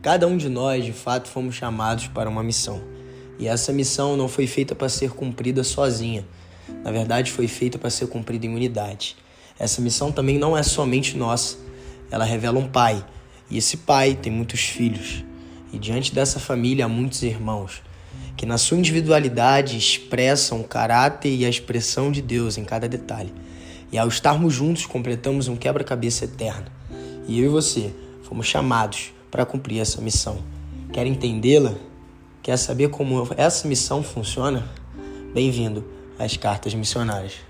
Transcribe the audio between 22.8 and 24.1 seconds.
detalhe. E ao